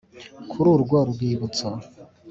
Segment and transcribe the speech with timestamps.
[0.51, 1.67] kuri urwo rwibutso,